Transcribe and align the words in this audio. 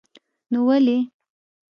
نو 0.51 0.59
ولې. 0.67 0.97